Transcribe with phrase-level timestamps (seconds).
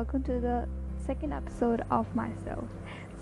[0.00, 0.66] welcome to the
[1.06, 2.64] second episode of myself.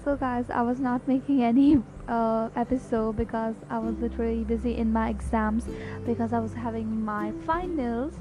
[0.05, 4.93] So, guys, I was not making any uh, episode because I was literally busy in
[4.93, 5.67] my exams
[6.07, 8.15] because I was having my finals.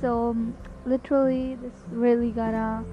[0.00, 0.34] So,
[0.86, 2.86] literally, this really gonna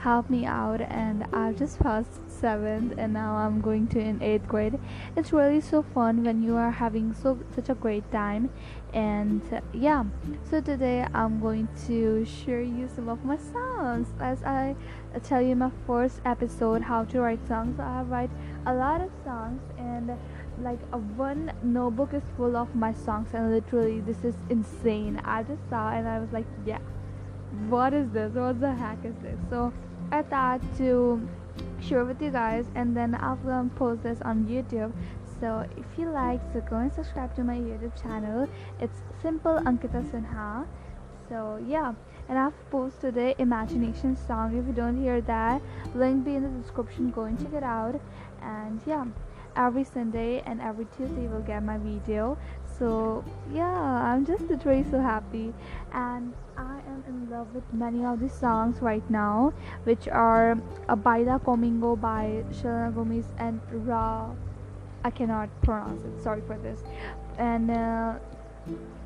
[0.00, 4.48] help me out, and I just passed seventh and now i'm going to in eighth
[4.48, 4.78] grade.
[5.14, 8.48] It's really so fun when you are having so such a great time
[8.94, 10.04] and uh, yeah.
[10.50, 14.08] So today i'm going to share you some of my songs.
[14.20, 14.74] As i
[15.22, 18.30] tell you my first episode how to write songs so i write
[18.64, 20.16] a lot of songs and
[20.62, 25.20] like a one notebook is full of my songs and literally this is insane.
[25.24, 26.78] I just saw and i was like yeah
[27.68, 28.32] what is this?
[28.32, 29.36] What the heck is this?
[29.50, 29.72] So
[30.12, 31.20] i thought to
[31.80, 33.38] share with you guys and then I'll
[33.76, 34.92] post this on YouTube.
[35.40, 38.48] So if you like so go and subscribe to my YouTube channel.
[38.80, 40.66] It's simple Ankita Sinha.
[41.28, 41.94] So yeah.
[42.28, 44.56] And I've posted the imagination song.
[44.56, 45.62] If you don't hear that
[45.94, 47.10] link be in the description.
[47.10, 48.00] Go and check it out.
[48.42, 49.06] And yeah.
[49.56, 52.38] Every Sunday and every Tuesday you'll get my video
[52.80, 55.52] so yeah i'm just literally so happy.
[55.92, 59.52] And i am in love with many of these songs right now
[59.84, 64.30] which are a baila conmigo by Selena Gomez and Ra
[65.04, 66.82] I cannot pronounce it sorry for this.
[67.38, 68.14] And uh,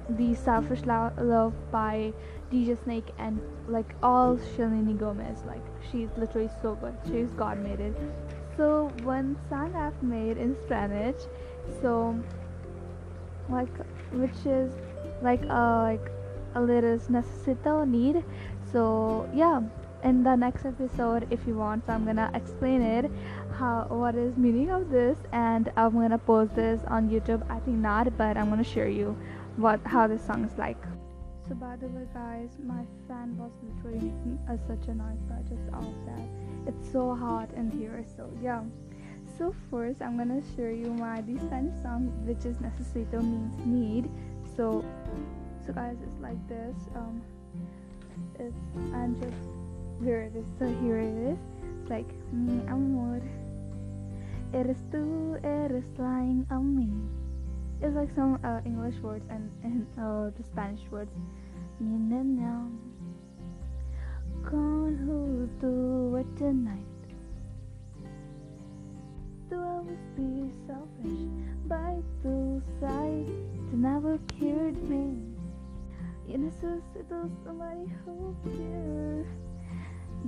[0.08, 2.12] the selfish love by
[2.52, 5.44] DJ Snake and like all Selena Gomez.
[5.46, 6.96] Like she's literally so good.
[7.06, 7.94] She's god made it.
[8.56, 11.16] So one song I've made in Spanish
[11.80, 12.18] so
[13.48, 13.74] like
[14.12, 14.72] which is
[15.22, 16.10] like uh like
[16.54, 18.24] a little necesito need.
[18.70, 19.60] So yeah
[20.04, 23.10] in the next episode if you want so i'm gonna explain it
[23.58, 27.42] how what is meaning of this and i'm gonna post this on youtube.
[27.50, 29.16] I think not but i'm gonna share you
[29.56, 30.76] what how this song is like.
[31.48, 35.38] So by the way guys my fan was literally making uh, such a noise but
[35.38, 36.28] i just off that
[36.66, 38.62] it's so hot in here so yeah
[39.38, 44.10] so first I'm gonna show you my this Spanish song which is necesito means need.
[44.56, 44.84] So
[45.66, 46.76] so guys it's like this.
[46.94, 47.22] Um
[48.38, 48.54] it's
[48.94, 49.42] I'm just
[50.02, 50.46] here it is.
[50.58, 51.38] So here it is.
[51.80, 53.22] It's like mi amor.
[54.52, 56.90] Eres tú eres lying on me.
[57.82, 61.10] It's like some uh, English words and, and uh, the Spanish words.
[61.80, 62.70] Mi niña
[72.80, 73.30] sides
[73.70, 75.34] to never cared me.
[76.28, 79.26] Necesito somebody who cares.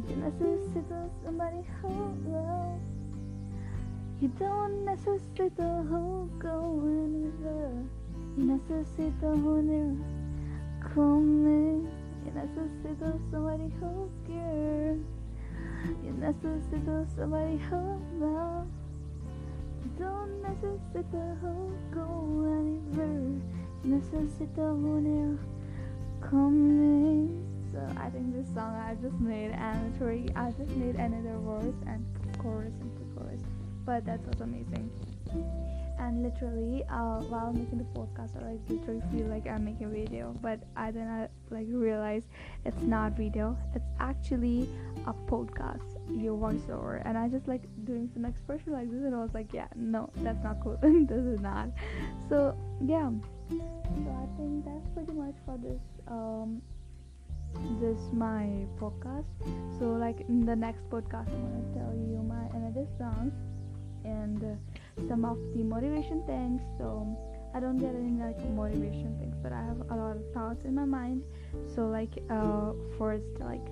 [0.07, 1.89] Necesito somebody who
[2.29, 2.89] loves.
[4.21, 7.83] You don't necesito who go anywhere.
[8.37, 10.05] You necesito who never
[10.95, 11.89] come in?
[12.25, 15.01] You necesito somebody who cares.
[16.05, 18.86] You necesito somebody who loves
[26.21, 27.29] conmigo.
[27.73, 29.53] So I think this song I just made
[29.93, 32.05] literally I just made another verse and
[32.39, 33.43] chorus and pre-chorus.
[33.85, 34.91] But that was amazing.
[35.99, 39.91] And literally, uh, while making the podcast, I like literally feel like I'm making a
[39.91, 42.25] video, but I then I like realize
[42.65, 43.57] it's not video.
[43.75, 44.69] It's actually
[45.07, 49.19] a podcast your voiceover and i just like doing some expression like this and i
[49.19, 50.79] was like yeah no that's not cool.
[50.83, 51.69] This is not.
[52.29, 53.11] So yeah.
[53.51, 56.61] So i think that's pretty much for this um
[57.81, 59.25] this my podcast.
[59.79, 63.33] So like in the next podcast i'm gonna tell you my another songs
[64.05, 66.61] and uh, some of the motivation things.
[66.79, 67.07] So
[67.55, 70.75] i don't get any like motivation things but i have a lot of thoughts in
[70.75, 71.23] my mind.
[71.75, 73.67] So like uh first like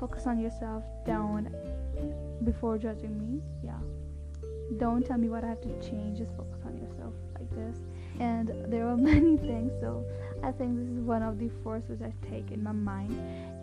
[0.00, 1.48] focus on yourself don't
[2.44, 3.78] before judging me yeah.
[4.78, 7.76] Don't tell me what i have to change just focus on yourself like this.
[8.18, 10.04] And there are many things so
[10.42, 13.12] i think this is one of the which i take in my mind.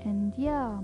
[0.03, 0.77] And yeah.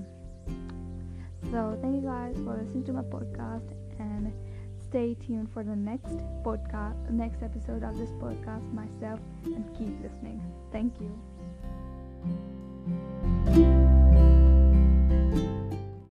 [1.52, 4.34] So thank you guys for listening to my podcast and
[4.90, 10.42] stay tuned for the next podcast next episode of this podcast myself and keep listening.
[10.72, 12.73] Thank you